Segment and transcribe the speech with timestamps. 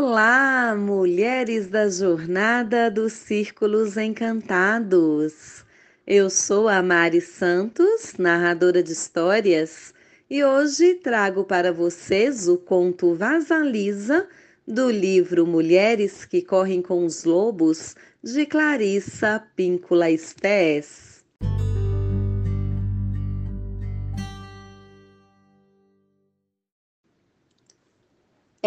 [0.00, 5.64] Olá, mulheres da jornada dos Círculos Encantados.
[6.06, 9.92] Eu sou a Mari Santos, narradora de histórias,
[10.30, 14.28] e hoje trago para vocês o conto Vasalisa
[14.64, 21.17] do livro Mulheres que Correm com os Lobos, de Clarissa Píncula Estés.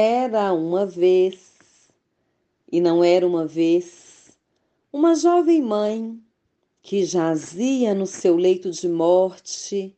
[0.00, 1.90] Era uma vez,
[2.70, 4.30] e não era uma vez,
[4.92, 6.16] uma jovem mãe
[6.80, 9.96] que jazia no seu leito de morte,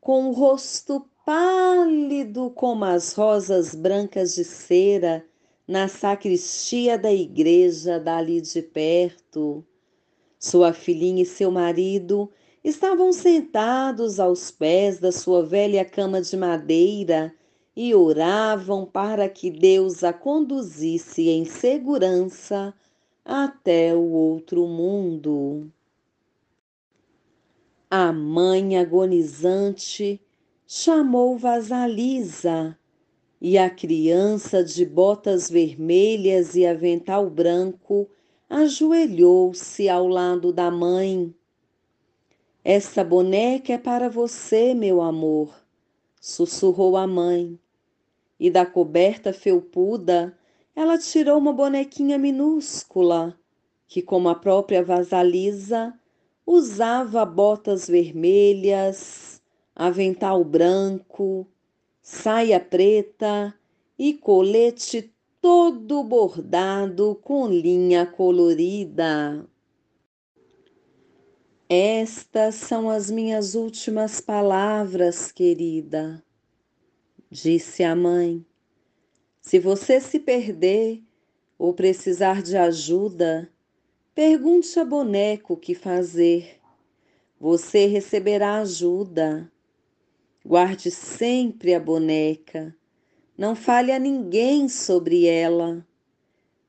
[0.00, 5.24] com o rosto pálido como as rosas brancas de cera
[5.64, 9.64] na sacristia da igreja dali de perto.
[10.40, 12.28] Sua filhinha e seu marido
[12.64, 17.32] estavam sentados aos pés da sua velha cama de madeira
[17.76, 22.72] e oravam para que Deus a conduzisse em segurança
[23.22, 25.70] até o outro mundo.
[27.90, 30.18] A mãe agonizante
[30.66, 32.76] chamou Vasalisa
[33.38, 38.08] e a criança de botas vermelhas e avental branco
[38.48, 41.34] ajoelhou-se ao lado da mãe.
[42.64, 45.54] Essa boneca é para você, meu amor,
[46.18, 47.60] sussurrou a mãe
[48.38, 50.36] e da coberta felpuda
[50.76, 53.34] ela tirou uma bonequinha minúscula,
[53.88, 55.98] que, como a própria vasalisa,
[56.44, 59.40] usava botas vermelhas,
[59.74, 61.46] avental branco,
[62.02, 63.54] saia preta
[63.98, 69.48] e colete todo bordado com linha colorida.
[71.70, 76.22] Estas são as minhas últimas palavras, querida
[77.42, 78.44] disse a mãe.
[79.42, 81.02] Se você se perder
[81.58, 83.52] ou precisar de ajuda,
[84.14, 86.58] pergunte a boneco o que fazer.
[87.38, 89.52] Você receberá ajuda.
[90.44, 92.74] Guarde sempre a boneca.
[93.36, 95.86] Não fale a ninguém sobre ela.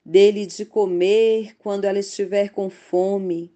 [0.06, 3.54] Dê-lhe de comer quando ela estiver com fome.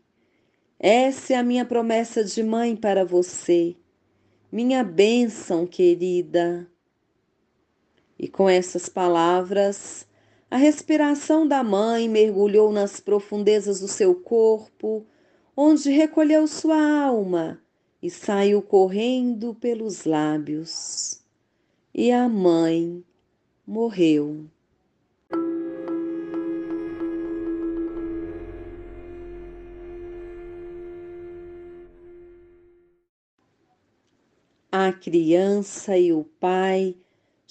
[0.80, 3.76] Essa é a minha promessa de mãe para você.
[4.50, 6.71] Minha bênção, querida.
[8.22, 10.08] E com essas palavras,
[10.52, 15.04] a respiração da mãe mergulhou nas profundezas do seu corpo,
[15.58, 17.60] onde recolheu sua alma
[18.00, 21.20] e saiu correndo pelos lábios.
[21.92, 23.04] E a mãe
[23.66, 24.46] morreu.
[34.72, 36.96] A criança e o pai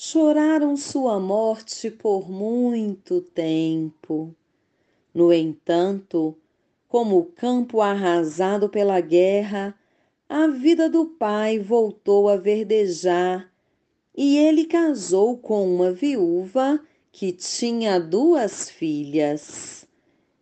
[0.03, 4.35] choraram sua morte por muito tempo.
[5.13, 6.35] No entanto,
[6.89, 9.79] como o campo arrasado pela guerra,
[10.27, 13.53] a vida do pai voltou a verdejar
[14.17, 16.81] e ele casou com uma viúva
[17.13, 19.87] que tinha duas filhas.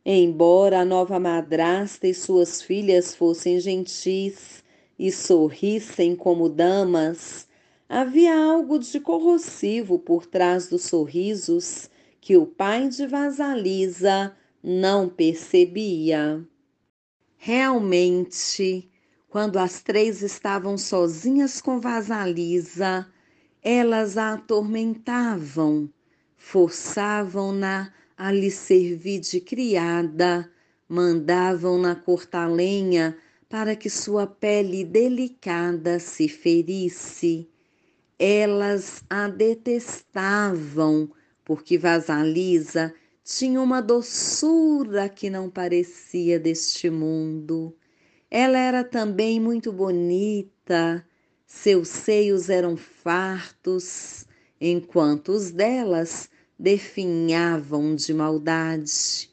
[0.07, 4.63] Embora a nova madrasta e suas filhas fossem gentis
[4.97, 7.38] e sorrissem como damas,
[7.91, 11.89] Havia algo de corrosivo por trás dos sorrisos
[12.21, 16.47] que o pai de Vasalisa não percebia.
[17.39, 18.91] Realmente,
[19.31, 23.11] quando as três estavam sozinhas com Vasalisa,
[23.63, 25.89] elas a atormentavam,
[26.37, 30.53] forçavam-na a lhe servir de criada,
[30.87, 33.17] mandavam-na cortar lenha
[33.49, 37.49] para que sua pele delicada se ferisse
[38.19, 41.11] elas a detestavam,
[41.45, 42.93] porque Vasalisa
[43.25, 47.77] tinha uma doçura que não parecia deste mundo.
[48.31, 51.07] Ela era também muito bonita,
[51.47, 54.27] seus seios eram fartos,
[54.61, 56.29] enquanto os delas
[56.59, 59.31] definhavam de maldade.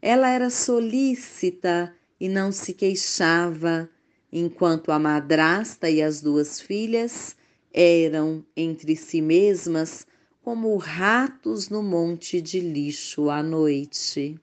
[0.00, 3.88] Ela era solícita e não se queixava,
[4.32, 7.36] enquanto a madrasta e as duas filhas
[7.74, 10.06] eram entre si mesmas
[10.40, 14.38] como ratos no monte de lixo à noite.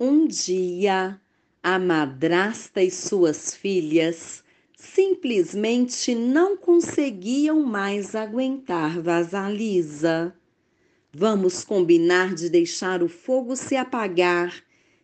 [0.00, 1.20] Um dia,
[1.62, 4.42] a madrasta e suas filhas
[4.76, 10.34] simplesmente não conseguiam mais aguentar Vasalisa.
[11.12, 14.52] Vamos combinar de deixar o fogo se apagar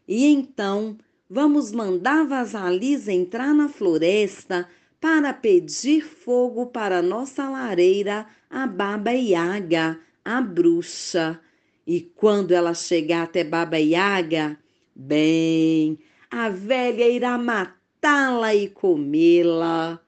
[0.08, 0.98] e então
[1.28, 4.68] vamos mandar Vasalisa entrar na floresta
[5.00, 11.40] para pedir fogo para nossa lareira, a Baba Yaga, a bruxa.
[11.86, 14.58] E quando ela chegar até Baba Yaga,
[14.94, 15.98] bem,
[16.30, 19.98] a velha irá matá-la e comê-la.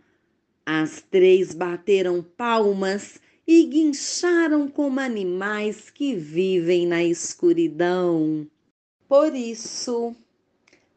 [0.65, 8.47] As três bateram palmas e guincharam como animais que vivem na escuridão.
[9.09, 10.15] Por isso,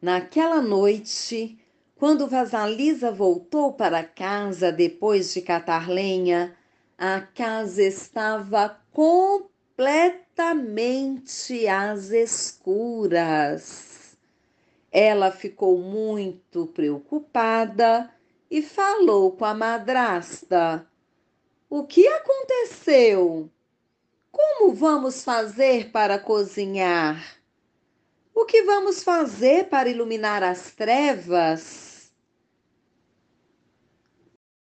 [0.02, 1.58] naquela noite,
[1.96, 6.56] quando Vasalisa voltou para casa depois de catar lenha,
[6.98, 14.16] a casa estava completamente às escuras.
[14.92, 18.12] Ela ficou muito preocupada
[18.52, 20.86] e falou com a madrasta:
[21.70, 23.50] O que aconteceu?
[24.32, 27.45] Como vamos fazer para cozinhar?
[28.38, 32.12] O que vamos fazer para iluminar as trevas?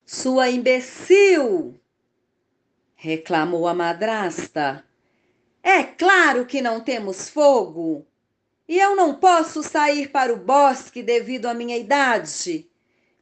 [0.05, 1.79] Sua imbecil!
[2.95, 4.85] reclamou a madrasta.
[5.63, 8.05] É claro que não temos fogo.
[8.67, 12.69] E eu não posso sair para o bosque devido à minha idade.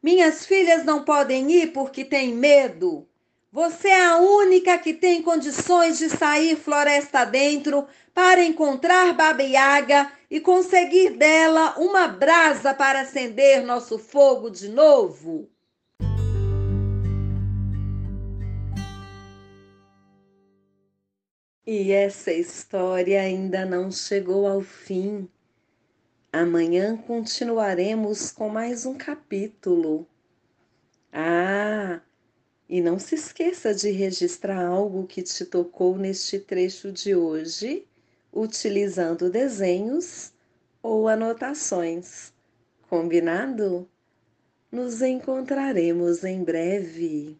[0.01, 3.08] Minhas filhas não podem ir porque têm medo.
[3.51, 10.11] Você é a única que tem condições de sair floresta dentro para encontrar Baba Yaga
[10.29, 15.49] e conseguir dela uma brasa para acender nosso fogo de novo.
[21.65, 25.27] E essa história ainda não chegou ao fim.
[26.31, 30.07] Amanhã continuaremos com mais um capítulo.
[31.11, 31.99] Ah,
[32.69, 37.87] e não se esqueça de registrar algo que te tocou neste trecho de hoje,
[38.31, 40.31] utilizando desenhos
[40.81, 42.31] ou anotações.
[42.87, 43.89] Combinado?
[44.71, 47.35] Nos encontraremos em breve.